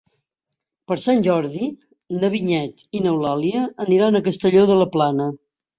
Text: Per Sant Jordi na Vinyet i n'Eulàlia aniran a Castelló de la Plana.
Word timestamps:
Per 0.91 0.97
Sant 1.03 1.21
Jordi 1.27 1.69
na 2.23 2.33
Vinyet 2.37 2.83
i 3.01 3.05
n'Eulàlia 3.05 3.63
aniran 3.87 4.21
a 4.23 4.27
Castelló 4.31 4.69
de 4.75 4.85
la 4.85 4.95
Plana. 4.99 5.35